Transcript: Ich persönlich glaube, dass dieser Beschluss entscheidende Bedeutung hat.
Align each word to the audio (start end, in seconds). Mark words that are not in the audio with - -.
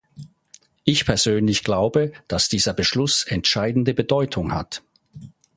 Ich 0.83 1.05
persönlich 1.05 1.63
glaube, 1.63 2.11
dass 2.27 2.49
dieser 2.49 2.73
Beschluss 2.73 3.23
entscheidende 3.23 3.93
Bedeutung 3.93 4.51
hat. 4.51 4.81